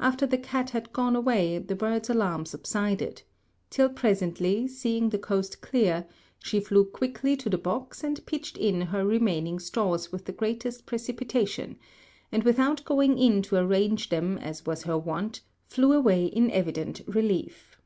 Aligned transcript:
After 0.00 0.26
the 0.26 0.38
cat 0.38 0.70
had 0.70 0.92
gone 0.92 1.14
away 1.14 1.56
the 1.60 1.76
bird's 1.76 2.10
alarm 2.10 2.46
subsided; 2.46 3.22
till 3.70 3.88
presently, 3.88 4.66
seeing 4.66 5.10
the 5.10 5.20
coast 5.20 5.60
clear, 5.60 6.04
she 6.40 6.58
flew 6.58 6.84
quickly 6.84 7.36
to 7.36 7.48
the 7.48 7.56
box 7.56 8.02
and 8.02 8.26
pitched 8.26 8.58
in 8.58 8.80
her 8.80 9.04
remaining 9.06 9.60
straws 9.60 10.10
with 10.10 10.24
the 10.24 10.32
greatest 10.32 10.84
precipitation, 10.84 11.76
and 12.32 12.42
without 12.42 12.84
going 12.84 13.16
in 13.18 13.40
to 13.42 13.54
arrange 13.54 14.08
them 14.08 14.36
as 14.38 14.66
was 14.66 14.82
her 14.82 14.98
wont, 14.98 15.42
flew 15.68 15.92
away 15.92 16.24
in 16.26 16.50
evident 16.50 17.02
relief. 17.06 17.80